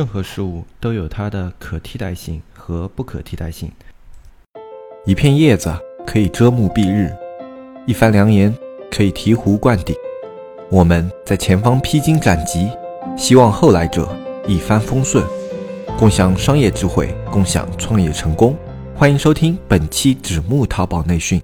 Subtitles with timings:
[0.00, 3.70] 任何事物都有它的可替代性和不可替代性。
[5.04, 5.70] 一片叶子
[6.06, 7.14] 可以遮目蔽日，
[7.86, 8.50] 一番良言
[8.90, 9.94] 可以醍醐灌顶。
[10.70, 12.70] 我们在前方披荆斩棘，
[13.14, 14.08] 希望后来者
[14.46, 15.22] 一帆风顺，
[15.98, 18.56] 共享商业智慧，共享创业成功。
[18.96, 21.42] 欢迎收听本期纸木淘宝内训。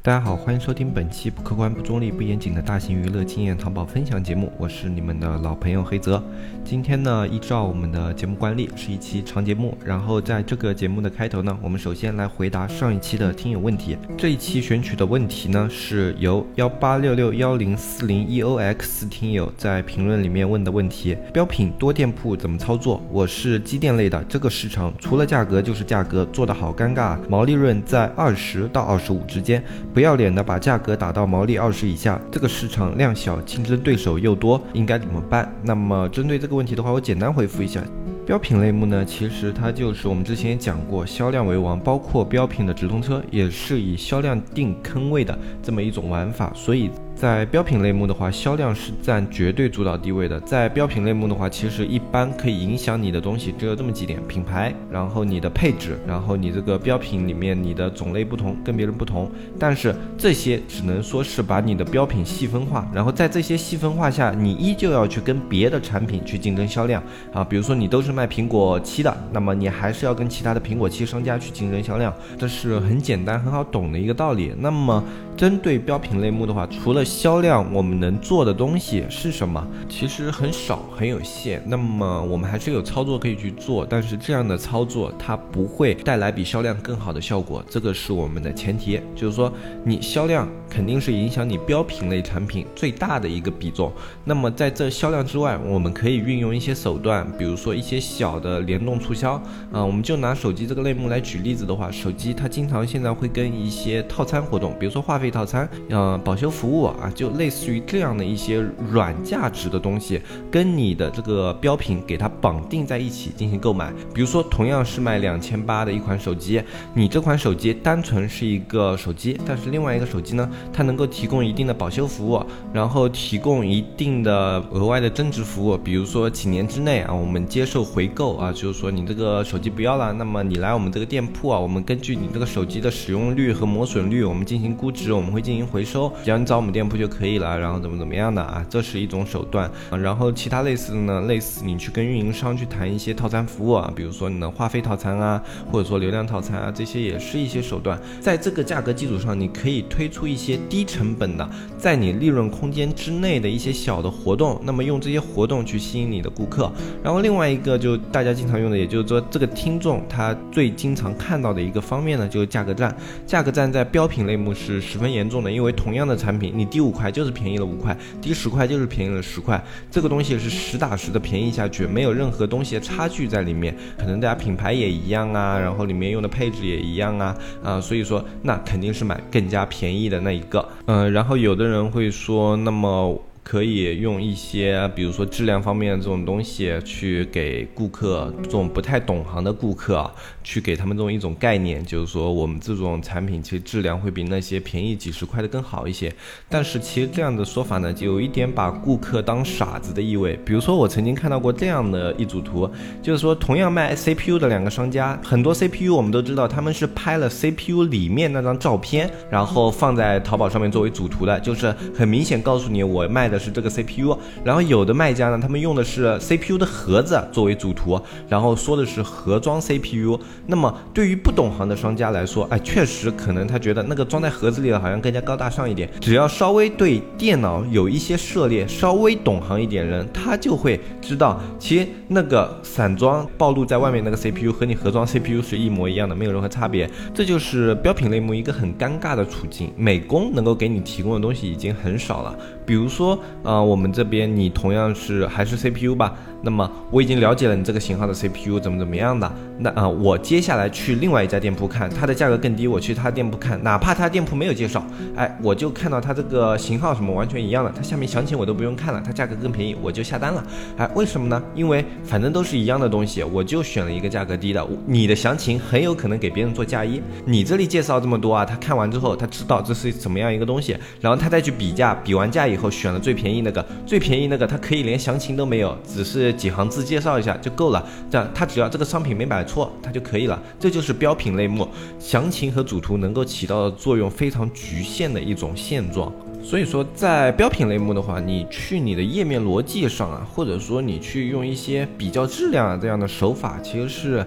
[0.00, 6.22] 大家好，欢迎收听本期不客观、不中立、不严谨的大型娱乐经验淘宝分享节目，我是你们的老朋友黑泽。
[6.64, 9.76] 今天呢，依照我们的节目惯例，是一期长节目。
[9.84, 13.98] 然后在这个节目的开头呢，我们首先来回答上一期的听友问题。
[14.16, 23.02] 这一期选取的问题呢，是由幺八六六幺零四零 eox 听友在评论里面问的问题：标品多店铺怎么操作？
[23.10, 29.62] 我是机电类的，这个市场除了价格就是价格，做的好尴尬，毛利润在二十到二十五之间。
[29.98, 35.52] 不要脸的把价格打到毛利二十以下，这个市场量小，竞争对手又多，应该怎么办？
[35.60, 37.82] 那么针对这个问题的话，我简单回复一下，
[38.24, 46.92] 标品类目呢，其实它就是我们之前也讲过，销量为王，包括标品的直通车也是以销量定坑位的这么一种玩法，所以。
[47.18, 50.38] 在标品类目的话，销量是占绝对主导地位的。
[50.42, 59.28] 在标品类目的话，其实一般可以影响你的东西只有这么几点：品牌，然后你的配置，然后你这个标品里面你的种类不同，跟别人不同。
[59.58, 67.42] 但是这些只能说是把你的标品细分化，然后在这些细分化下，你依旧要去跟别的产品去竞争销量啊。
[67.42, 74.54] 比如说你都是卖苹果七的，那么你还是要跟其他的苹果七商家去竞争销量，这是很简单很好懂的一个道理。
[74.56, 75.02] 那么
[75.36, 79.66] 针对标品类目的话，除了销量我们能做的东西是什么？
[79.88, 81.62] 其实很少，很有限。
[81.66, 89.00] 那么我们还是有操作可以去做，但是这样的操作它不会带来比销量更好的效果，这个是我们的前提。
[89.16, 89.50] 就是说，
[89.82, 93.90] 你销量肯定是影响你标品类产品最大的一个比重。
[94.24, 99.32] 那么在这销量之外，我们可以运用一些手段，比如说一些小的联动促销
[99.72, 99.82] 啊。
[99.82, 106.88] 我们就拿手机这个类目来举例子的话，手机它经常现在会跟一些套餐活动，比如说话费套餐，呃，保修服务。
[106.98, 110.20] 啊，就类似于这样的一些软价值的东西，
[110.50, 113.92] 跟你的这个标品给它绑定在一起进行购买。
[114.12, 116.60] 比如说，同样是卖两千八的一款手机，
[116.94, 122.42] 你这款手机单纯是一个手机，但是另外一个手机呢，它能够提供一定的保修服务，
[122.72, 125.76] 然后提供一定的额外的增值服务。
[125.76, 136.12] 比如说几年之内啊，我们接受回购啊，就是说你这个手机不要了，那么你来我们这个店铺啊，我们根据你这个手机的使用率和磨损率，我们进行估值，我们会进行回收。
[136.24, 136.87] 只要你找我们店。
[136.88, 138.64] 不就可以了，然后怎么怎么样的啊？
[138.68, 139.70] 这是一种手段。
[140.00, 148.00] 然后其他类似的呢，类似你去跟运营商去谈一些套餐服务啊，比如说你的话费套餐啊，或者说流量套餐啊，这些也是一些手段。
[148.20, 156.70] 在这个价格基础上，你可以推出一些低成本的，在你利润空间之内的一些小的活动，那么用这些活动去吸引你的顾客。
[157.02, 162.96] 然后另外一个就大家经常用的，也就是说这个听众他最经常看到的一个方面呢，就是价格战。
[163.26, 183.20] 价格战在标品类目是十分严重的，因为同样的产品，你低低五块就是便宜了五块，低十块就是便宜了十块，这个东西是实打实的便宜下去，没有任何东西的差距在里面，可能大家品牌也一样啊，然后里面用的配置也一样啊，啊，所以说那肯定是买更加便宜的那一个，嗯，然后有的人会说，那么。
[183.48, 190.12] 可以用一些，比如说质量方面的这种东西，去给顾客这种不太懂行的顾客啊，
[190.44, 196.12] 去给他们这种一种概念，就是说我们这种产品其实质量会比那些便宜几十块的更好一些。
[196.46, 200.38] 但是其实这样的说法呢，就有一点把顾客当傻子的意味。
[200.44, 202.70] 比如说我曾经看到过这样的一组图，
[203.00, 213.37] 就是说同样卖 CPU 的两个商家，很多 CPU 我们都知道他们是拍了 CPU 里面那张照片，然后放在淘宝上面作为主图的，就是很明显告诉你我卖的。
[213.38, 220.18] 是这个 CPU，然后有的卖家呢，他们用的是 CPU 的盒子作为主图，然后说的是盒装 CPU。
[220.46, 225.88] 那么对于不懂行的商家来说，哎，确实可能他觉得那个装在盒子里的好像更加高大上一点。
[226.00, 236.88] 只要稍微对电脑有一些涉猎，稍微懂行一点人，他就会知道，其实那个散装暴露在外面那个 CPU 和你盒装 CPU 是一模一样的，没有任何差别。
[237.14, 239.72] 这就是标品类目一个很尴尬的处境。
[239.76, 242.36] 美工能够给你提供的东西已经很少了，
[242.68, 243.18] 比如说。
[243.44, 246.12] 呃，我们这边你同样是还是 CPU 吧？
[246.42, 249.30] 那么我已经了解了你这个型号的 CPU 怎么怎么样的。
[249.58, 254.86] 那啊，我接下来去另外一家店铺看，它的价格更低，我去他店铺看，哪怕他店铺没有介绍，
[255.16, 260.44] 哎，我就看到它这个型号什么完全一样的，它下面详情我都不用看了，它价格更便宜，我就下单了。
[260.76, 261.42] 哎，为什么呢？
[261.56, 264.64] 因为反正都是一样的东西，我就选了一个价格低的。
[264.86, 277.84] 你的详情很有可能给别人做嫁衣，你这里介绍这么多啊，他看完之后他知道这是怎么样一个东西，然后他再去比价，比完价以后选了最便宜那个，最便宜那个它可以连详情都没有，只是几行字介绍一下就够了。
[278.10, 280.40] 这样它只要这个商品没买错，它就可以了。
[280.58, 286.12] 这就是标品类目，详情和主图能够起到的作用非常局限的一种现状。
[286.42, 294.26] 所以说，在标品类目的话，你去你的页面逻辑上啊，或者说你去用一些比较质量啊这样的手法，其实是。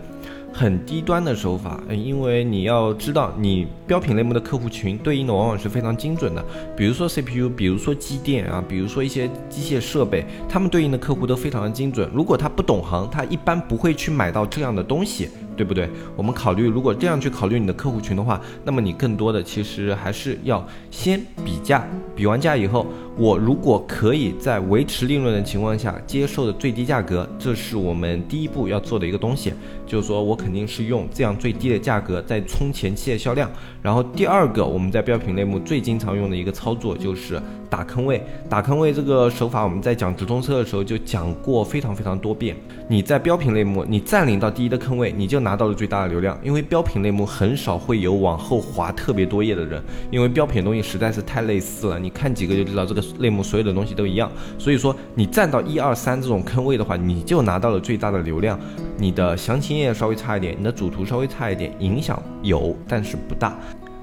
[0.54, 6.44] 很低端的手法，因为你要知道，你标品类目的客户群对应的往往是非常精准的。
[6.76, 12.10] 比如说 CPU，比如说机电啊，比如说一些机械设备，他们对应的客户都非常的精准。
[12.14, 15.30] 如果他不懂行，他一般不会去买到这样的东西。
[15.54, 15.88] 对不对？
[16.16, 22.88] 我们考虑，如果这样去考虑你的客户群的话，那么你更多的其实还是要先比价，比完价以后，
[23.22, 29.54] 我如果可以在维持利润的情况下接受的最低价格，这是我们第一步要做的一个东西，
[29.86, 33.48] 就是说我肯定是用这样最低的价格在冲前期的销量。
[33.80, 37.40] 然后第二个，我们在标品类目最经常用的一个操作就是
[37.70, 38.24] 打坑位。
[38.50, 42.56] 打坑位这个手法，我们在讲直通车的时候就讲过非常非常多遍。
[42.90, 45.52] 你在标品类目，你占领到第一的坑位，你就拿。
[45.62, 49.80] 到了最大的流量，因为标品类目很少会有往后滑特别多页的人，
[50.10, 54.32] 因为标品东西实在是太类似了，你看几个就知道这个类目所有的东西都一样。
[54.58, 58.60] 所以说你站到一二三这种坑位的话，你就拿到了最大的流量。
[58.98, 63.58] 你的详情页稍微差一点，你的主图稍微差一点，影响有，但是不大。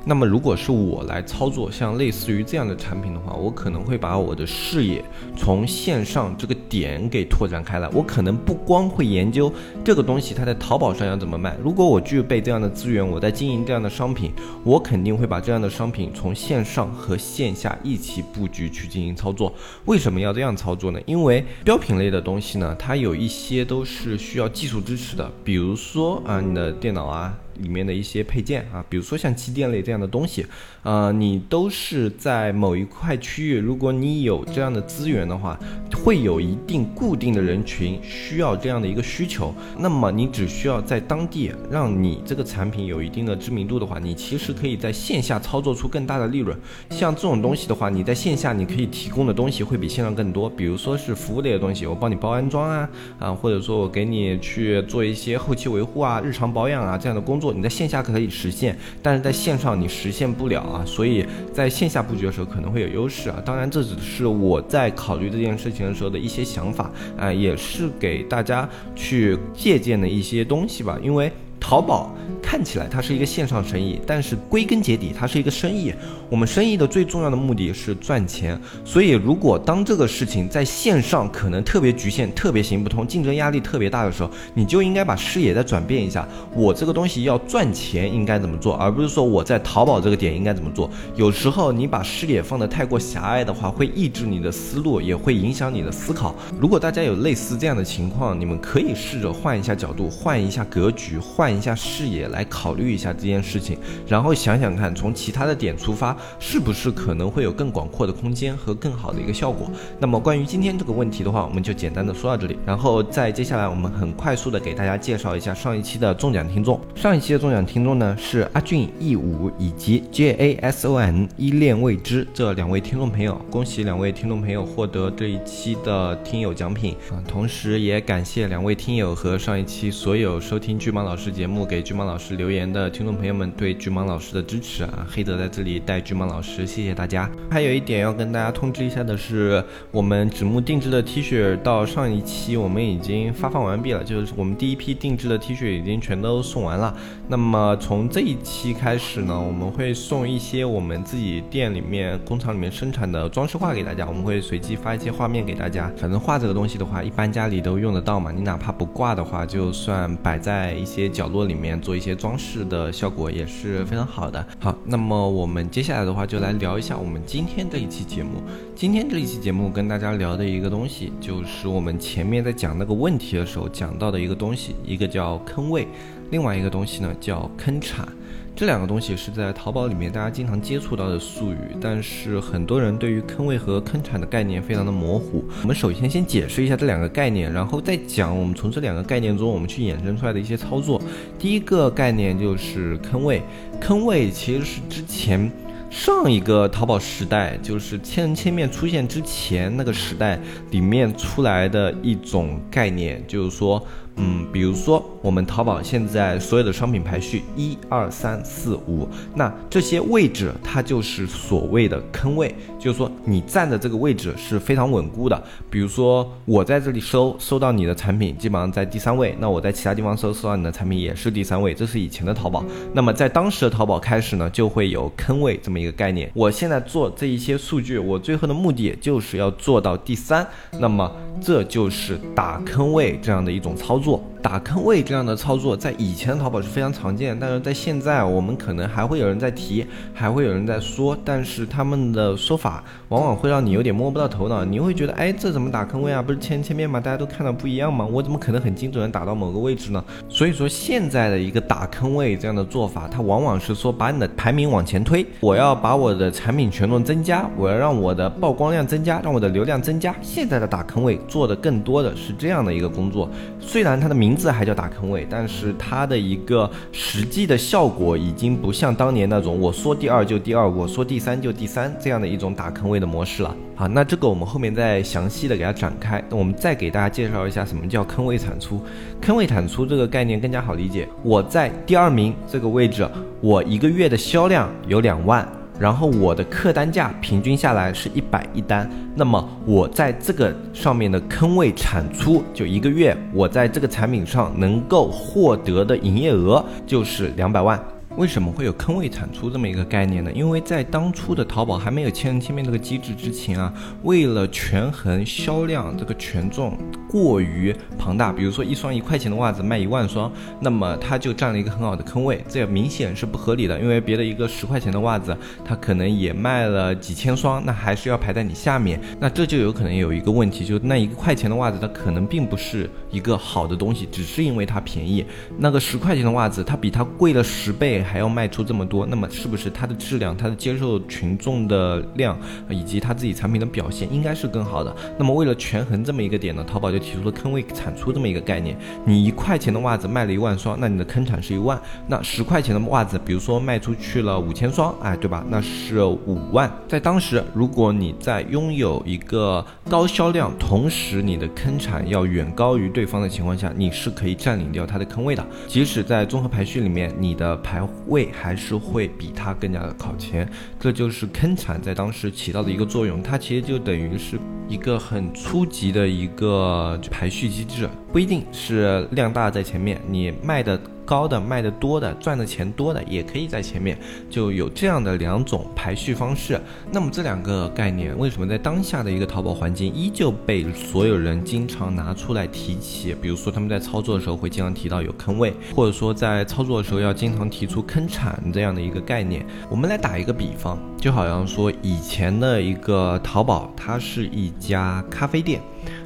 [0.09, 5.05] 那么，如果是我来操作像类似于这样的产品的话，我可能会把我的视野
[5.37, 7.87] 从线上这个点给拓展开来。
[7.91, 9.53] 我可能不光会研究
[9.85, 11.59] 这个东西它在淘宝上要怎么卖。
[11.63, 14.33] 如果我具备这样的资源，我在经营这样的商品，
[14.65, 19.53] 我肯定会把这样的商品从线上和线下一起布局去进行操作。
[19.85, 20.99] 为什么要这样操作呢？
[21.05, 27.39] 因为标品类的东西呢，它有一些都是需要技术支持的，比如说啊，你的电脑啊。
[27.59, 30.47] 里面的一些配件啊，比如说像机电类这样的东西，
[30.83, 35.59] 呃，你都是在某一块区域，如果你有这样的资源的话，
[36.05, 39.55] 会有一定固定的人群需要这样的一个需求。
[39.79, 46.57] 那么你只需要在当地让你这个产品有一定的知名度的话，你其实可以在线下操作出更大的利润。
[46.91, 52.89] 像这种东西的话，你在线下你可以提供的东西会比线上更多，比如说是服务类的东西，我帮你包安装啊，
[53.19, 57.48] 啊，或者说我给你去做一些后期维护啊、日常保养啊这样的工作。
[57.53, 63.43] 你在线下可以实现，但是在线上你实现不了啊，所以在线下布局的时候可能会有优势啊。
[63.45, 71.33] 当然，这只是我在考虑这件事情的时候的一些想法啊，也是给大家去借鉴的一些东西吧，因为。
[71.61, 75.93] 淘宝看起来它是一个线上生意，但是归根结底它是一个生意。
[76.31, 86.29] 我们生意的最重要的目的是赚钱，所以如果当这个事情在线上可能特别局限、特别行不通、竞争压力特别大的时候，你就应该把视野再转变一下。
[86.55, 90.89] 我这个东西要赚钱，应该怎么做，而不是说我在淘宝这个点应该怎么做。
[91.17, 96.35] 有时候你把视野放得太过狭隘的话，会抑制你的思路，也会影响你的思考。
[96.61, 101.49] 如果大家有类似这样的情况，你们可以试着换一下角度，换一下格局，换。
[101.49, 109.71] 换一下视野来考虑一下这件事情，然后想想看，从其他的点出发，是不是可能会有更广阔的空间和更好的一个效果？
[109.99, 116.81] 那么关于今天这个问题的话，我们就简单的说到这里，然后再接下来我们很快速的给大家介绍一下上一期的中奖听众。
[116.95, 127.23] 上一期的中奖听众呢是阿俊 E 五以及 J A S O N 依恋未知这两位听众朋友，恭喜两位听众朋友获得这一期的听友奖品啊！
[127.27, 131.29] 同时也感谢两位听友和上一期所有收听巨蟒老师。
[131.39, 137.31] 节目给巨蟒老师留言的听众朋友们对巨蟒老师的支持啊，黑泽在这里带巨蟒老师，谢谢大家。
[137.51, 146.97] 还有一点要跟大家通知一下的是，我们纸木定制的 T 恤到上一期我们已经发放完毕了，就是我们第一批定制的 T 恤已经全都送完了。
[147.29, 155.93] 那么从这一期开始呢，我们会送一些我们自己店里面工厂里面生产的装饰画给大家，我们会随机发一些画面给大家。
[155.97, 161.29] 反正画这个东西的话，一般家里都用得到嘛，你哪怕不挂的话，就算摆在一些角。
[161.29, 164.43] 落里面做一些装饰的效果也是非常好的。
[164.59, 168.41] 好，那么我们接下来来的话就来聊一下我们今天这一期节目。
[168.77, 175.89] 今天这一期节目跟大家聊的一个东西，就是我们前面在讲那个问题的时候讲到的一个东西，一个叫坑位，
[176.31, 178.07] 另外一个东西呢叫坑产。
[178.55, 185.45] 这两个东西是在淘宝里面大家经常接触到的术语，但是很多人对于坑位和坑产的概念非常的模糊。
[185.63, 191.01] 我们首先先解释一下这两个概念，然后再讲我们从这两个概念中我们去衍生出来的一些操作。
[191.39, 193.43] 第一个概念就是坑位，
[193.81, 195.49] 坑位其实是之前
[195.91, 200.39] 上一个淘宝时代，就是千人千面出现之前那个时代
[200.71, 203.85] 里面出来的一种概念，就是说。
[204.21, 215.43] 嗯，比如说我们淘宝现在所有的商品排序一二三四五，那这些位置它就是所谓的坑位，就是说你站的这个位置是非常稳固的。
[215.71, 222.65] 比如说我在这里搜搜到你的产品，基本上在第三位，那我在其他地方搜搜到你的产品也是第三位，这是以前的淘宝。
[222.93, 226.29] 那么在当时的淘宝开始呢，就会有坑位这么一个概念。
[226.35, 230.45] 我现在做这一些数据，我最后的目的就是要做到第三，
[230.81, 231.09] 那么
[231.41, 234.08] 这就是打坑位这样的一种操作。
[234.41, 239.85] 打坑位这样的操作，在以前淘宝是非常常见，但是在现在，我们可能还会有人在提，
[240.15, 246.23] 还会有人在说，但是他们的说法往往会让你有点摸不到头脑，你会觉得，哎，这怎么打坑位啊？
[246.23, 247.01] 不是千千面吗？
[247.01, 248.07] 大家都看到不一样吗？
[248.07, 250.03] 我怎么可能很精准的打到某个位置呢？
[250.29, 260.15] 所以说，现在的一个打坑位这样的做法，它往往是说把你的排名往前推，我要把我的产品权重增加，我要让我的曝光量增加，让我的流量增加。
[260.23, 263.29] 现在的打坑位做的更多的是这样的一个工作。
[263.61, 273.55] 虽然它的名字还叫打坑位，但是它的一个实际的效果已经不像当年那种我说第二就第二，我说第三就第三这样的一种打坑位的模式了。
[273.75, 276.23] 好，那这个我们后面再详细的给它展开。
[276.29, 278.83] 那我们再给大家介绍一下什么叫坑位产出。
[279.21, 281.09] 坑位产出这个概念更加好理解。
[281.23, 283.09] 我在第二名这个位置，
[283.41, 285.49] 我一个月的销量有两万。
[285.79, 297.81] 然后我的客单价平均下来是一百一单，那么我在这个上面的坑位产出，就一个月我在这个产品上能够获得的营业额就是两百万。
[298.19, 300.33] 为什么会有坑位产出这么一个概念呢？
[300.33, 303.73] 因为在当初的淘宝还没有千人千面这个机制之前啊，
[304.03, 306.77] 为了权衡销量这个权重
[307.09, 313.79] 过于庞大，比如说一双一块钱的袜子卖一万双，那么它就占了一个很好的坑位，这明显是不合理的。
[313.79, 325.25] 因为别的一个十块钱的袜子，它可能也卖了几千双，那还是要排在你下面，那这就有可能有一个问题，就那一块钱的袜子，它可能并不是一个好的东西，只是因为它便宜。
[325.57, 328.05] 那个十块钱的袜子，它比它贵了十倍。
[328.09, 332.37] 还要卖出这么多，那么是不是它的质量、它的接受群众的量
[332.71, 334.95] 以及它自己产品的表现应该是更好的？
[335.19, 338.77] 那么为了权衡这么一个点呢，淘宝就提出了坑位产出这么一个概念。
[339.05, 341.79] 你一块钱的袜子卖了一万双，那你的坑产是一万。
[342.07, 345.45] 那十块钱的袜子，比如说卖出去了五千双，哎，对吧？
[345.51, 346.71] 那是五万。
[346.87, 355.45] 在当时，如果你在拥有一个高销量，同时你的坑产要远高于对方的情况下，你是可以占领掉它的坑位的。
[355.67, 363.23] 即使在综合排序里面，你的排位还是会比它更加的靠前，这就是坑产在当时起到的一个作用。
[363.23, 364.39] 它其实就等于是
[364.69, 370.81] 一个很初级的一个排序机制，不一定是量大在前面，你卖的。
[371.09, 373.99] 高的卖的多的赚的钱多的也可以在前面，
[374.29, 376.61] 就有这样的两种排序方式。
[376.93, 383.15] 那么这两个概念为什么在当下的一个淘宝环境依旧被所有人经常拿出来提起？
[383.23, 389.47] 比如说他们在操作的时候会经常提到有坑位，或者说在操作的时候要经常提出坑产这样的一个概念。
[389.71, 395.63] 我们来打一个比方，就好像说以前的一个淘宝，它是一家咖啡店。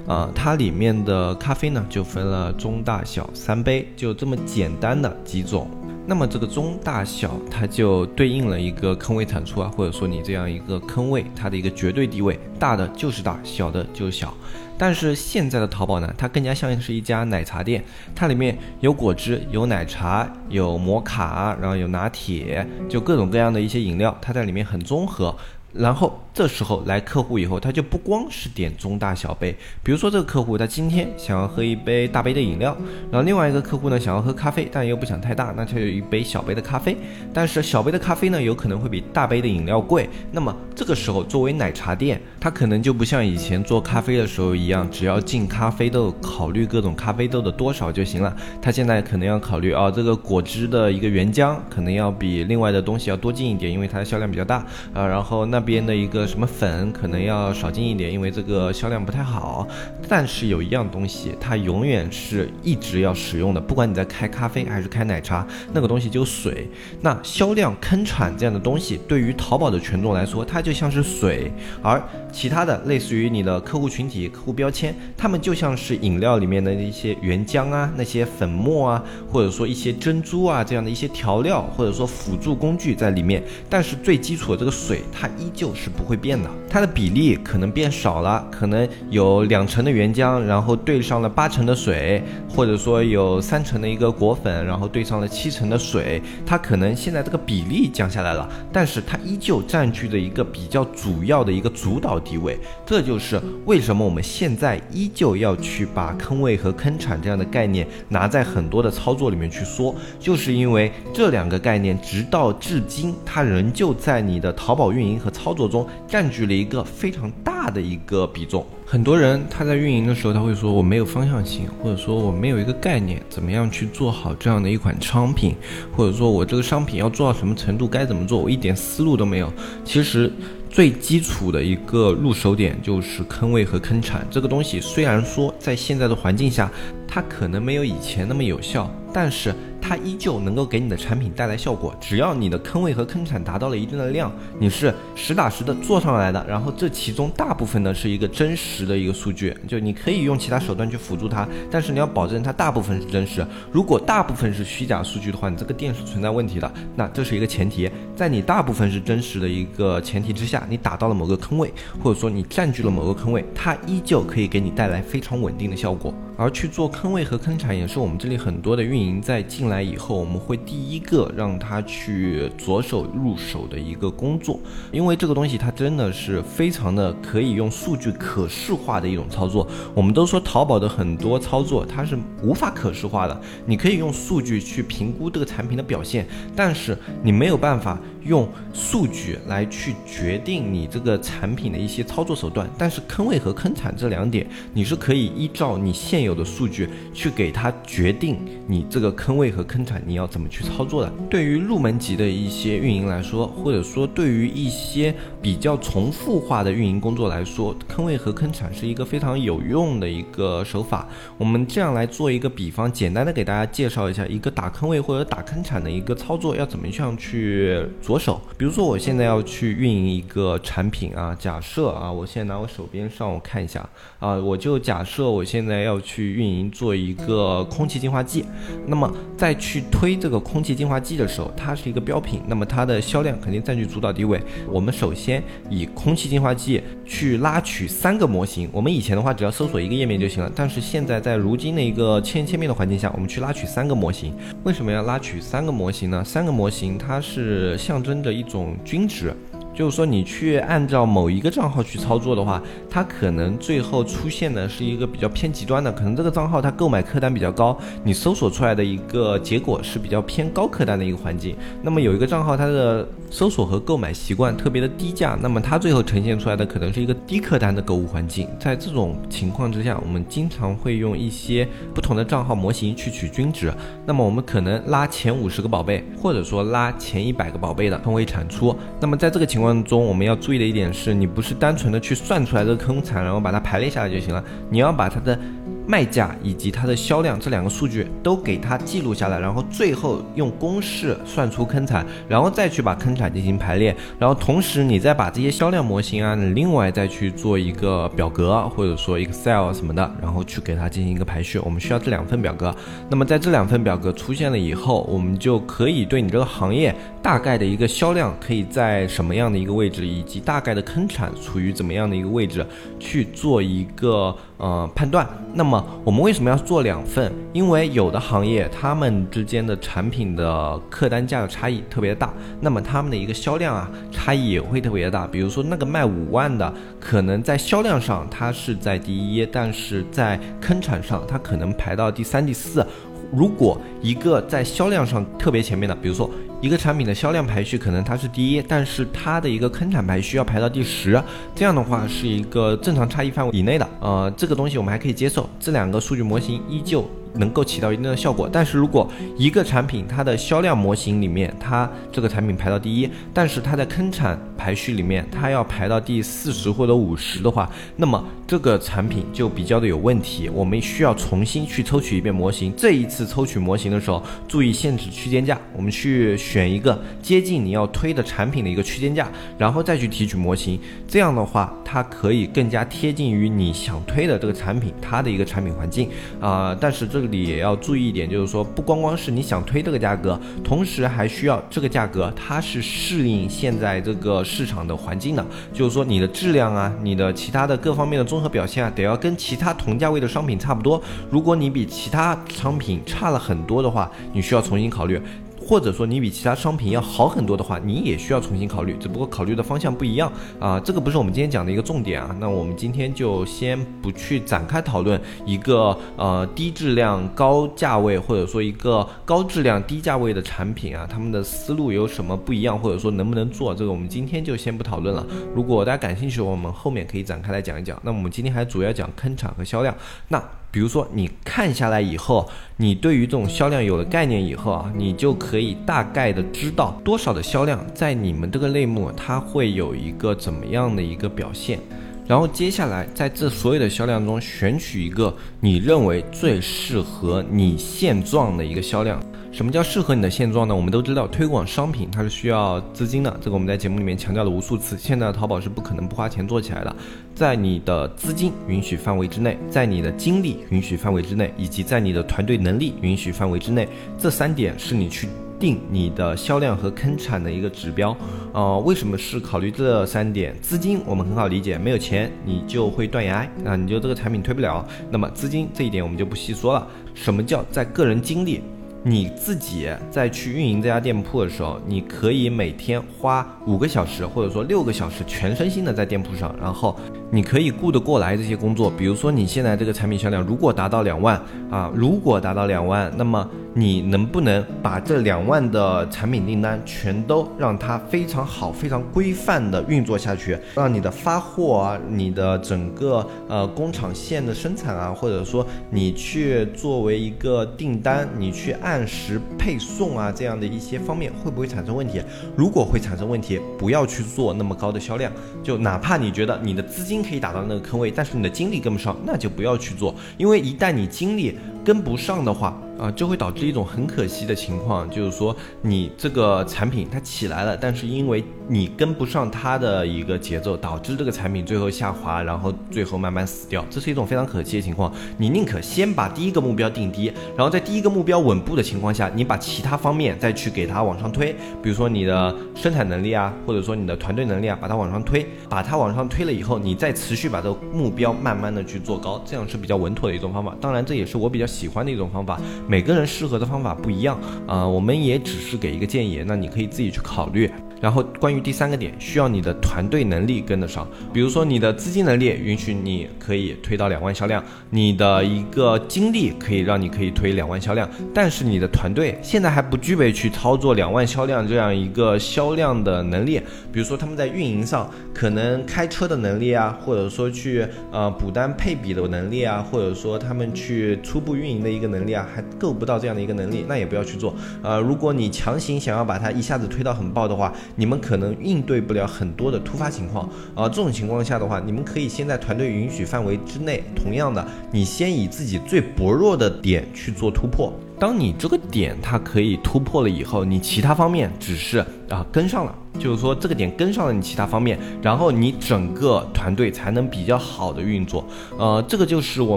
[0.07, 5.69] 啊，它里面的咖啡呢，就分了中大小三杯，就这么简单的几种。
[6.05, 14.35] 那么这个中大小，它就对应了一个坑位产出啊，或者说你这样一个坑位，它的一个绝对地位，大的就是大，小的就是小。
[14.77, 17.85] 但是现在的淘宝呢，它更加像是一家奶茶店，
[18.17, 25.33] 它里面有果汁，有奶茶，有摩卡，然后有拿铁，就各种各样的一些饮料，它在里面很综合。
[25.73, 32.77] 然后这时候来客户以后，他就不光是点中大小杯，比如说这个客户他今天想要喝一杯大杯的饮料，
[33.11, 36.97] 然后另外一个客户呢想要喝咖啡，但又不想太大，那就有一杯小杯的咖啡。
[37.33, 48.37] 但是小杯的咖啡呢有可能会比大杯的饮料贵，那么这个时候作为奶茶店，它可能就不像以前做咖啡的时候一样，只要进咖啡豆考虑各种咖啡豆的多少就行了。
[48.61, 55.63] 它现在可能要考虑啊这个果汁的一个原浆可能要比另外的东西要多进一点，因为它的销量比较大啊，然后那。
[55.63, 59.67] 边的一个什么粉可能要少进一点，因为这个销量不太好。
[60.09, 66.69] 但是有一样东西，它永远是一直要使用的，不管你在开咖啡还是开奶茶，那个东西就是水。
[67.01, 71.51] 那销量坑产这样的东西，对于淘宝的权重来说，它就像是水；
[71.83, 83.43] 而其他的类似于你的客户群体、客户标签，他们就像是饮料里面的一些原浆啊、那些粉末啊，或者说一些珍珠啊这样的一些调料，或者说辅助工具在里面。
[83.69, 92.23] 但是最基础的这个水，它依旧是不会会变的，它的比例可能变少了，可能有两成的原浆，然后兑上了八成的水，
[92.55, 102.59] 或者说有三成的一个果粉，然后兑上了七成的水，它可能现在这个比例降下来了，但是它依旧占据着一个比较主要的一个主导地位。
[102.85, 118.67] 这就是为什么我们现在依旧要去把坑位和坑产这样的概念拿在很多的操作里面去说，就是因为这两个概念直到至今，它仍旧在你的淘宝运营和操作中占据了一个非常大的一个比重。
[118.85, 125.55] 很多人他在运营的时候，他会说我没有方向性，或者说我没有一个概念，怎么样去做好这样的一款商品，
[125.97, 129.51] 或者说我这个商品要做到什么程度，该怎么做，我一点思路都没有。
[129.87, 130.31] 其实。
[130.73, 136.73] 最基础的一个入手点就是坑位和坑产这个东西，虽然说在现在的环境下，
[137.13, 139.55] 它可能没有以前那么有效，但是。
[139.85, 146.43] 它依旧能够给你的产品带来效果，只要你的坑位和坑产达到了一定的量，你是实打实的做上来的。
[146.49, 153.45] 然后这其中大部分呢是一个真实的一个数据，就你可以用其他手段去辅助它，但是你要保证它大部分是真实。
[153.73, 156.73] 如果大部分是虚假数据的话，你这个店是存在问题的。
[156.95, 166.15] 那这是一个前提，在你大部分是真实的一个前提之下，你打到了某个坑位，或者说你占据了某个坑位，它依旧可以给你带来非常稳定的效果。
[166.43, 174.59] 而去做坑位和坑产，也是我们这里很多的运营在进来以后，我们会第一个让他去着手入手的一个工作，
[174.91, 179.65] 因为这个东西它真的是非常的可以用数据可视化的一种操作。
[179.95, 187.97] 我们都说淘宝的很多操作它是无法可视化的，你可以用数据去评估这个产品的表现，但是你没有办法。
[188.25, 198.39] 用数据来去决定你这个产品的一些操作手段，但是坑位和坑产这两点，你是可以依照你现有的数据去给它决定
[198.69, 201.13] 你这个坑位和坑产你要怎么去操作的。
[201.29, 211.09] 对于入门级的一些运营来说，或者说对于一些比较重复化的运营工作来说，坑位和坑产是一个非常有用的一个手法。
[211.37, 218.12] 我们这样来做一个比方，简单的给大家介绍一下一个打坑位或者打坑产的一个操作要怎么样去做。
[218.13, 223.89] 左手，比如说我现在要去运营一个产品啊，假设啊，我现在拿我手边上我看一下
[224.19, 228.45] 啊，我就假设我现在要去运营做一个空气净化器，
[228.87, 234.39] 那么再去推这个空气净化器的时候，它是一个标品，那么它的销量肯定占据主导地位。
[234.69, 244.35] 我们首先以空气净化器去拉取三个模型，我们以前的话只要搜索一个页面就行了，但是现在在如今的一个千千面的环境下，我们去拉取三个模型。
[244.65, 246.23] 为什么要拉取三个模型呢？
[246.23, 248.13] 三个模型它是像像。
[248.13, 249.33] 征的一种均值。
[249.75, 261.57] 就是说，你去按照某一个账号去操作的话，它可能最后出现的是一个比较偏极端的，可能这个账号它购买客单比较高，你搜索出来的一个结果是比较偏高客单的一个环境。
[261.83, 268.47] 那么有一个账号它的搜索和购买习惯特别的低价，那么它最后呈现出来的可能是一个低客单的购物环境。
[268.59, 273.73] 在这种情况之下，我们经常会用一些不同的账号模型去取均值。
[274.05, 278.77] 那么我们可能拉前五十个宝贝，或者说拉前一百个宝贝的分为产出。
[279.01, 285.39] 那么在这个情中，我们要注意的一点是，你不是单纯的去算出来这个坑产，然后把它排列下来就行了，你要把它的。
[285.87, 301.59] 卖价以及它的销量这两个数据都给它记录下来，然后最后用公式算出坑产，然后再去把坑产进行排列，然后同时你再把这些销量模型啊，你另外再去做一个表格或者说 Excel 什么的，然后去给它进行一个排序。
[301.59, 302.75] 我们需要这两份表格。
[303.11, 312.65] 那么在这两份表格出现了以后，我们就可以对你这个行业大概的一个销量可以在什么样的一个位置，以及大概的坑产处于怎么样的一个位置
[312.99, 314.35] 去做一个。
[314.59, 315.27] 呃，判断。
[315.55, 317.33] 那么我们为什么要做两份？
[317.53, 325.27] 因为有的行业他们之间的产品的客单价的差异特别大，那么他们的一个销量啊差异也会特别大。
[325.27, 332.87] 比如说那个卖五万的，可能在销量上它是在第一，但是在坑产上它可能排到第三、第四。
[333.33, 341.21] 如果一个在销量上特别前面的，比如说一个产品的销量排序可能它是第一，但是它的一个坑产排序要排到第十，
[341.55, 347.09] 这样的话是一个正常差异范围以内的，呃，这个东西我们还可以接受，这两个数据模型依旧。
[347.35, 362.73] 能够起到一定的效果，但是如果一个产品它的销量模型里面，它这个产品排到第一，但是它在坑产排序里面，它要排到第四十或者五十的话，那么这个产品就比较的有问题，我们需要重新去抽取一遍模型。
[362.77, 370.79] 这一次抽取模型的时候，注意限制区间价，我们去选一个接近你要推的产品的一个区间价，然后再去提取模型。
[371.09, 376.77] 这样的话，它可以更加贴近于你想推的这个产品它的一个产品环境啊。
[376.79, 391.01] 但是这这里也要注意一点，就是说不光光是你想推这个价格，同时还需要这个价格它是适应现在这个市场的环境的，就是说你的质量啊，你的其他的各方面的综合表现啊，得要跟其他同价位的商品差不多。
[391.31, 395.23] 如果你比其他商品差了很多的话，你需要重新考虑。
[395.67, 400.79] 或者说你比其他商品要好很多的话，你也需要重新考虑，只不过考虑的方向不一样啊。
[400.81, 402.35] 这个不是我们今天讲的一个重点啊。
[402.41, 415.27] 那我们今天就先不去展开讨论一个呃低质量高价位，或者说一个高质量低价位的产品啊，他们的思路有什么不一样，或者说能不能做，这个我们今天就先不讨论了。
[415.55, 417.99] 如果大家感兴趣，我们后面可以展开来讲一讲。
[418.03, 419.95] 那我们今天还主要讲坑产和销量。
[420.29, 420.43] 那
[420.73, 431.79] 比如说你看下来以后，你对于这种销量有了概念以后啊，你就可以大概的知道多少的销量在你们这个类目它会有一个怎么样的一个表现，
[432.27, 439.23] 然后接下来在这所有的销量中选取一个你认为最适合你现状的一个销量。
[439.53, 440.75] 什么叫适合你的现状呢？
[440.75, 444.97] 我们都知道推广商品它是需要资金的，这个我们在节目里面强调了无数次。
[444.97, 446.97] 现在的淘宝是不可能不花钱做起来的，
[447.35, 453.87] 在你的资金允许范围之内，在你的精力允许范围之内，以及在你的团队能力允许范围之内，
[454.17, 455.29] 这三点是你去
[455.61, 458.17] 定你的销量和坑产的一个指标。
[458.55, 460.59] 呃，为什么是考虑这三点？
[460.63, 464.83] 资金我们很好理解，没有钱你就会断崖啊，你就这个产品推不了。
[465.11, 466.89] 那么资金这一点我们就不细说了。
[467.13, 468.63] 什么叫在个人精力？
[469.05, 476.97] 你自己在去运营这家店铺的时候，你可以每天花五个小时，或者说六个小时，全身心的在店铺上，然后
[477.33, 478.91] 你可以顾得过来这些工作。
[478.91, 481.41] 比如说你现在这个产品销量如果达到两万
[481.71, 499.07] 啊，如果达到两万，那么你能不能把这两万的产品订单全都让它非常好、非常规范的运作下去，让你的发货啊，你的整个呃工厂线的生产啊，或者说你去作为一个订单，你去按。
[499.07, 502.23] 时配送啊，这样的一些方面会不会产生问题？
[502.57, 505.31] 如果会产生问题，不要去做那么高的销量。
[505.63, 510.15] 就哪怕你觉得你的资金可以打到那个坑位，但是你的精力跟不上，那就不要去做。
[510.37, 525.13] 因为一旦你精力跟不上的话，啊，就会导致一种很可惜的情况，就是说你这个产品它起来了，但是因为你跟不上它的一个节奏，导致这个产品最后下滑，然后最后慢慢死掉，这是一种非常可惜的情况。
[525.37, 540.77] 你宁可先把第一个目标定低，然后在第一个目标稳步的情况下，你把其他方面再去给它往上推，比如说你的生产能力啊，或者说你的团队能力啊，把它往上推，把它往上推了以后，你再持续把这个目标慢慢的去做高，这样是比较稳妥的一种方法。
[540.81, 542.61] 当然，这也是我比较喜欢的一种方法。
[542.87, 547.69] 每个人适合的方法不一样啊，我们也只是给一个建议，那你可以自己去考虑。
[548.03, 551.07] 然后关于第三个点，需要你的团队能力跟得上。
[551.33, 554.61] 比如说你的资金能力允许你可以推到两万销量，
[554.91, 563.61] 你的一个精力可以让你可以推两万销量，但是你的团队现在还不具备去操作两万销量这样一个销量的能力。
[563.93, 574.53] 比如说他们在运营上可能开车的能力啊，或者说去呃补单配比的能力啊，或者说他们去初步运营的一个能力啊，还够不到这样的一个能力，那也不要去做。
[574.83, 587.93] 呃，如果你强行想要把它一下子推到很爆的话，你们可能应对不了很多的突发情况，啊，这种情况下的话，你们可以先在团队允许范围之内，同样的，你先以自己最薄弱的点去做突破。
[588.19, 591.99] 当你这个点它可以突破了以后，你其他方面只是
[592.29, 592.95] 啊跟上了。
[593.19, 598.43] 就是说，这个点跟上了你其他方面，然后你整个团队才能比较好的运作。
[598.79, 599.77] 呃，这个就是我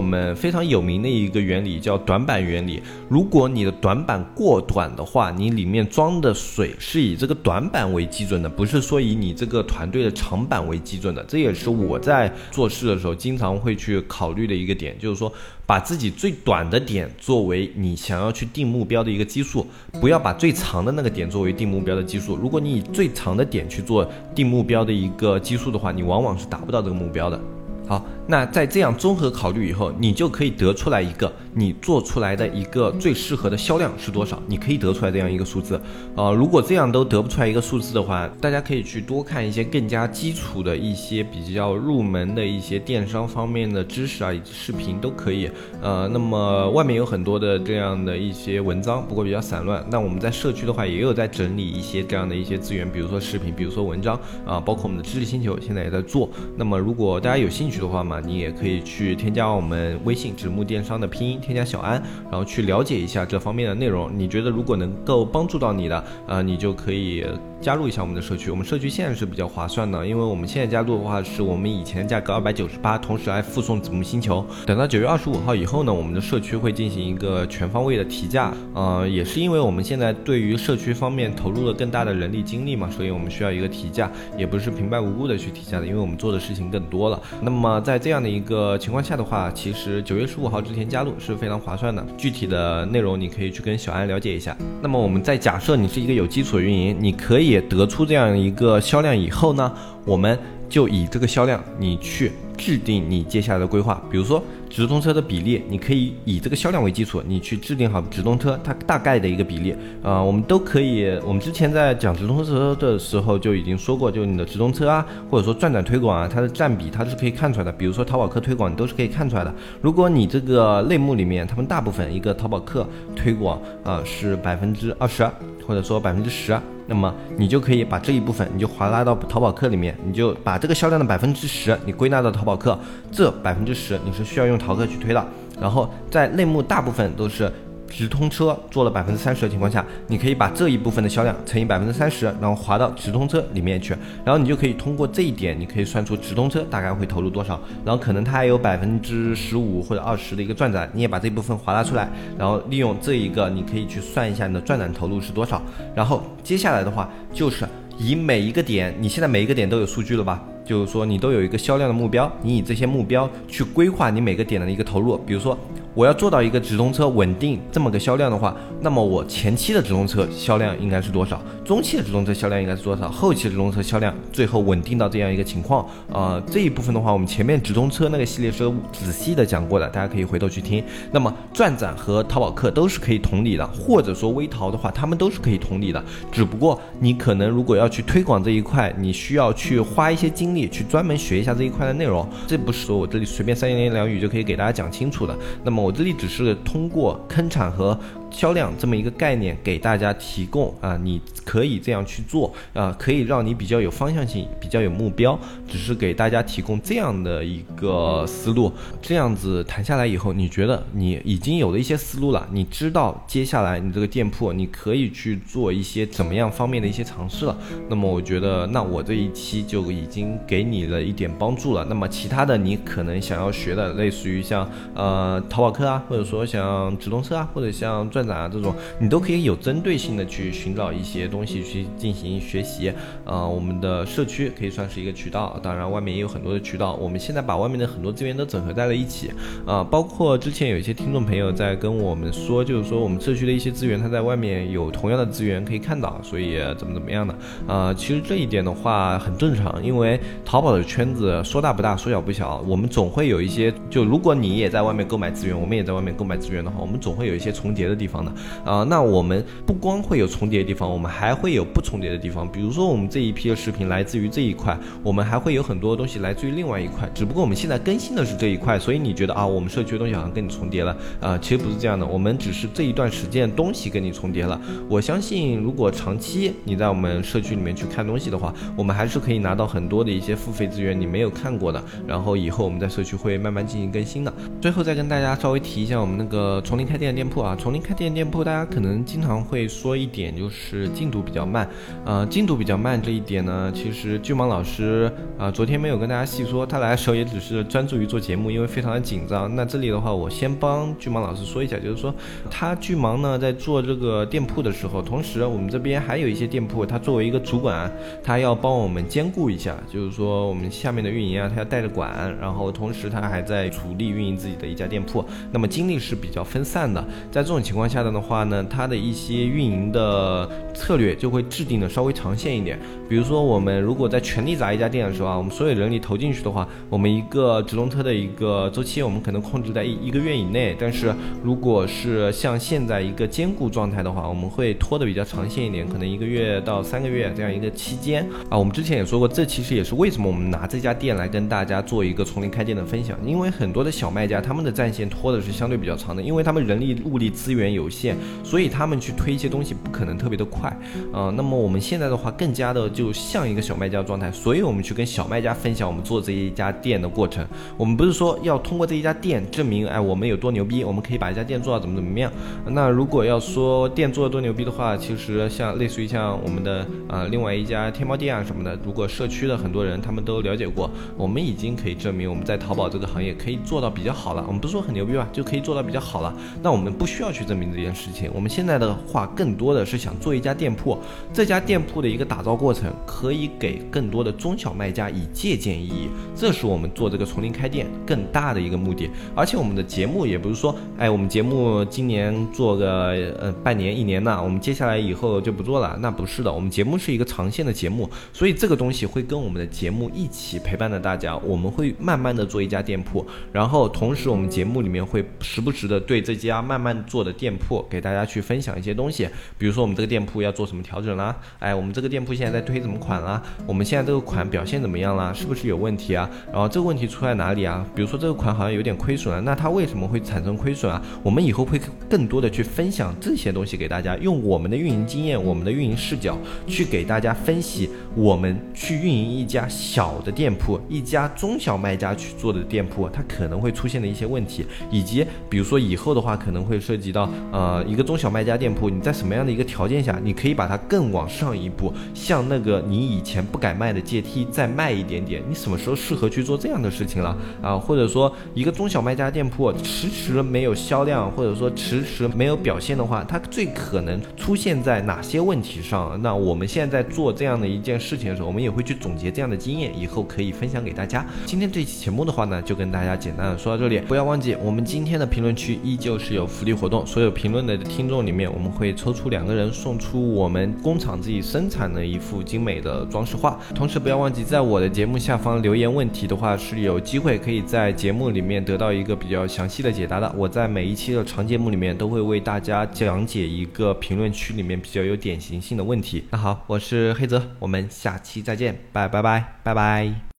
[0.00, 2.82] 们非常有名的一个原理，叫短板原理。
[3.10, 11.22] 如果你的短板过短的话，你里面装的水是以这个短板为基准的，不是说以你这个团队的长板为基准的。
[11.24, 15.30] 这也是我在做事的时候经常会去考虑的一个点，就是说。
[15.66, 19.66] 把自己最短的点作为你想要去定目标的一个基数，
[20.00, 22.36] 不要把最长的那个点作为定目标的基数。
[22.36, 27.40] 如果你以最长的点去做定目标的一个基数的话，你往往是达不到这个目标的。
[27.86, 28.04] 好。
[28.28, 34.40] 那在这样综合考虑以后，你就可以得出来一个你做出来的一个最适合的销量是多少？
[34.46, 35.80] 你可以得出来这样一个数字。
[36.14, 45.50] 呃，如果这样都得不出来一个数字的话，大家可以去多看一些更加基础的一些比较入门的一些电商方面的知识啊，以及视频都可以。
[45.80, 49.82] 呃，那么外面有很多的这样的一些文章，不过比较散乱。
[49.90, 54.14] 那我们在社区的话，也有在整理一些这样的一些资源，比如说视频，比如说文章
[54.44, 56.28] 啊，包括我们的知识星球现在也在做。
[56.54, 64.10] 那么如果大家有兴趣的话嘛，你也可以去添加我们微信“纸木电商”的拼音，添加小安，然后去了解一下这方面的内容。
[64.12, 67.24] 你觉得如果能够帮助到你的，呃，你就可以
[67.60, 68.50] 加入一下我们的社区。
[68.50, 74.44] 我们社区现在是比较划算的，因为我们现在加入的话是我们以前价格二百九十八，同时还附送子木星球。
[74.66, 78.52] 等到九月二十五号以后呢，我们的社区会进行一个全方位的提价。
[78.74, 87.20] 呃，也是因为我们现在对于社区方面投入了更大的人力精力嘛，所以我们需要一个提价，也不是平白无故的去提价的，因为我们做的事情更多了。
[87.40, 92.04] 那么在这样的一个情况下的话，其实九月十五号之前加入是非常划算的。
[92.16, 94.56] 具体的内容你可以去跟小安了解一下。
[94.82, 99.72] 那么我们在假设你是一个有基础的运营，你可以也得出这样一个销量以后呢，
[100.04, 104.42] 我们就以这个销量你去制定你接下来的规划，比如说。
[104.68, 111.06] 直通车的比例，你可以以这个销量为基础，你去制定好直通车它大概的一个比例啊，我们都可以。
[111.24, 117.70] 我们之前在讲直通车的时候就已经说过，就你的直通车啊，或者说转转推广啊，它的占比它是可以看出来的。
[117.70, 119.54] 比如说淘宝客推广，你都是可以看出来的。
[119.80, 125.24] 如果你这个类目里面，他们大部分一个淘宝客推广啊是百分之二十，
[125.64, 126.58] 或者说百分之十。
[126.88, 132.78] 那么你就可以把这一部分，你就划拉到淘宝客里面，你就把这个销量的百分之十，你归纳到淘宝客，
[133.12, 135.26] 这百分之十你是需要用淘客去推的。
[135.60, 137.52] 然后在类目大部分都是。
[137.88, 155.62] 直通车做了百分之三十的情况下，你可以把这一部分的销量乘以百分之三十，然后划到直通车里面去，然后你就可以通过这一点，你可以算出直通车大概会投入多少，然后可能它还有百分之十五或者二十的一个转展，你也把这部分划拉出来，然后利用这一个，你可以去算一下你的转展投入是多少。
[155.94, 157.64] 然后接下来的话就是
[157.96, 160.42] 以每一个点，你现在每一个点都有数据了吧？
[160.66, 165.56] 就是说你都有一个销量的目标，你以这些目标去规划你每个点的一个投入，比如说。
[165.96, 171.40] 我要做到一个直通车稳定这么个销量的话，那么我前期的直通车销量应该是多少？
[171.64, 173.10] 中期的直通车销量应该是多少？
[173.10, 176.38] 后期的直通车销量最后稳定到这样一个情况呃？
[176.50, 180.84] 这一部分的话，我们前面直通车那个系列是仔细的讲过的，大家可以回头去听。
[181.12, 186.04] 那么转展和淘宝客都是可以同理的，或者说微淘的话，他们都是可以同理的。
[186.30, 192.28] 只不过你可能如果要去推广这一块，你需要去花一些精力去专门学一下这一块的内容。
[192.46, 195.34] 这不是说我这里随便三言两语就可以给大家讲清楚的。
[195.64, 197.96] 那么我这里只是通过坑产和。
[198.36, 205.38] 销量这么一个概念给大家提供啊，你可以这样去做啊，可以让你比较有方向性，比较有目标。
[205.66, 208.70] 只是给大家提供这样的一个思路，
[209.00, 217.56] 这样子谈下来以后，你觉得你已经有了一些思路了，你知道接下来你这个店铺你可以去做一些怎么样方面的一些尝试了。
[217.88, 221.86] 那么我觉得，那我这一期就已经给你了一点帮助了。
[221.88, 228.36] 那么其他的你可能想要学的，类似于像呃淘宝客啊，或者说像直通车啊，或者像赚转。
[228.36, 232.92] 啊，这种你都可以有针对性的去寻找一些东西去进行学习。
[233.24, 236.94] 呃，我们的社区可以算是一个渠道，当然外面也有很多的渠道。
[236.96, 239.30] 我们现在把外面的很多资源都整合在了一起。
[239.66, 247.34] 啊，包括之前有一些听众朋友在跟我们说，就是说我们社区的一些资源，他在外面有同样的资源可以看到，所以怎么怎么样的。
[247.66, 252.62] 啊，其实这一点的话很正常，因为淘宝的圈子说大不大，说小不小。
[252.66, 258.15] 我们总会有一些，就如果你也在外面购买资源，我们也在外面购买资源的话，我们总会有一些重叠的地方。
[258.64, 262.50] 啊，那我们不光会有重叠的地方，我们还会有不重叠的地方。
[262.50, 267.08] 比如说，我们这一批的视频来自于这一块，我们还会有很多东西来自于另外一块。
[267.14, 271.36] 只不过我们现在更新的是这一块，所以你觉得啊，我们社区的东西好像跟你重叠了啊？
[271.38, 274.60] 其实不是这样的，我们只是这一段时间东西跟你重叠了。
[274.88, 281.82] 我相信，如果长期你在我们社区里面去看东西的话，我们还是可以拿到很多的一些付费资源，你没有看过的。
[282.06, 284.32] 然后以后我们在社区会慢慢进行更新的。
[284.60, 288.16] 最后再跟大家稍微提一下我们那个从零开店的店铺啊，从零开店。
[288.16, 291.68] 店铺大家可能经常会说一点，就是进度比较慢。
[292.06, 299.54] 呃，进度比较慢这一点呢，其实巨蟒老师啊，昨天没有跟大家细说，他来的时候也只是专注于做节目，因为非常的紧张。
[299.54, 302.14] 那这里的话，我先帮巨蟒老师说一下，就是说
[302.50, 307.92] 他巨蟒呢在做这个店铺的时候，同时我们这边还有一些店铺，他作为一个主管，
[308.24, 317.04] 他要帮我们兼顾一下，就是说我们下面的运营啊，他要带着管，然后同时他还在主力运营自己的一家店铺，那么精力是比较分散的。
[317.30, 322.78] 在这种情况下单，的话呢，它的一些运营的策略就会制定的稍微长线一点。
[323.08, 330.76] 比如说，我们如果在全力砸一家店的时候啊，我们所有人力投进去的话，我们一个直通车的一个周期，我们可能控制在一一个月以内。
[330.78, 338.58] 但是如果是像现在一个兼顾状态的话，我们会拖的比较长线一点，可能一个月到三个月这样一个期间啊。
[338.58, 347.86] 我们之前也说过，这其实也是为什么我们拿这家店来跟大家做一个从零开店的分享，因为很多的小卖家他们的战线拖的是相对比较长的，因为他们人力物力资源有。
[347.88, 350.76] 限，所以他们去推一些东西不可能特别的快。
[351.12, 357.46] 呃，那么我们现在的话，更加的就像一个小卖家状态，所以我们去跟小卖家分享我们做这一家店的过程。
[357.76, 362.30] 我们不是说要通过这一家店证明，哎，我们有多牛逼，我们可以把一家店做到怎么怎么样。
[362.66, 374.44] 那如果要说店做的多牛逼的话，其实像类似于像我们的呃另外一家天猫店啊什么的，如果社区的很多人他们都了解过，我们已经可以证明我们在淘宝这个行业可以做到比较好了。
[374.46, 376.34] 我们不是说很牛逼吧，就可以做到比较好了。
[376.62, 378.30] 那我们不需要去证明这件事情。
[378.34, 380.98] 我们现在的话，更多的是想做一家店铺，
[381.32, 386.08] 这家店铺的一个打造过程，可以给更多的中小卖家以借鉴意义。
[386.34, 389.10] 这是我们做这个从零开店更大的一个目的。
[389.34, 395.96] 而且我们的节目也不是说，哎，我们节目今年做个呃半年一年呢，我们接下来以后就不做了。
[396.00, 401.36] 那不是的，我们节目是一个长线的节目，所以这个东西会跟我们的节目一起陪伴着大家。
[401.38, 416.28] 我们会慢慢的做一家店铺，然后同时我们节目里面会时不时的对这家慢慢做的店铺给大家去分享一些东西，比如说我们这个店铺要做什么调整啦，哎，我们这个店铺现在在推什么款啦，我们现在这个款表现怎么样啦，是不是有问题啊？
[416.52, 417.84] 然后这个问题出在哪里啊？
[417.94, 421.02] 比如说这个款好像有点亏损了，那它为什么会产生亏损啊？
[421.22, 447.76] 我们以后会更多的去分享这些东西给大家，用我们的运营经验、我们的运营视角去给大家分析，我们去运营一家小的店铺，一家中小卖家去做的店铺，它可能会出现的一些问题，以及比如说以后的话可能会涉及到呃一个中小卖家店铺，你在什么样的一个条件下，你可以把它更往上一步，像那个你以前不敢卖的阶梯再卖一点点，你什么时候适合去做这样的事情了啊？
[447.76, 456.20] 或者说一个中小卖家店铺迟迟没有销量，或者说迟迟没有表现的话，它最可能出现在哪些问题上？
[456.22, 461.26] 那我们现在做这样的一件事情的时候，我们也会去总结这样的经验，以后可以分享给大家。
[461.44, 473.60] 今天这期节目的话呢，就跟大家简单的说到这里，不要忘记我们今天的评论区依旧是有福利活动，所有评论的听众里面，我们会抽出两个人送出我们工厂自己生产的一幅精美的装饰画。
[473.74, 480.32] 同时不要忘记在我的节目下方留言问题的话，是有机会可以在节目里面得到一个比较详细的解答的。
[480.34, 486.24] 我在每一期的长节目里面都会为大家讲解一个评论区里面比较有典型性的问题。
[486.30, 490.14] 那好，我是黑泽，我们下期再见，拜拜拜拜拜。